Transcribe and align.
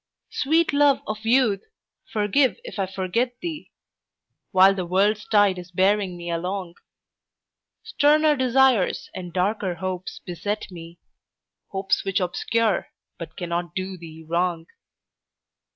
Sweet 0.31 0.73
love 0.73 1.01
of 1.05 1.27
youth, 1.27 1.61
forgive 2.11 2.57
if 2.63 2.79
I 2.79 2.87
forget 2.87 3.35
thee 3.39 3.71
While 4.49 4.73
the 4.73 4.83
world's 4.87 5.27
tide 5.27 5.59
is 5.59 5.69
bearing 5.69 6.17
me 6.17 6.31
along; 6.31 6.73
Sterner 7.83 8.35
desires 8.35 9.11
and 9.13 9.31
darker 9.31 9.75
hopes 9.75 10.17
beset 10.25 10.71
me, 10.71 10.97
Hopes 11.67 12.03
which 12.03 12.19
obscure 12.19 12.87
but 13.19 13.37
cannot 13.37 13.75
do 13.75 13.95
thee 13.95 14.25
wrong. 14.27 14.65